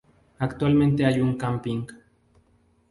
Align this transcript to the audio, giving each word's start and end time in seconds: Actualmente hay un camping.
Actualmente 0.39 1.05
hay 1.05 1.21
un 1.21 1.37
camping. 1.37 1.85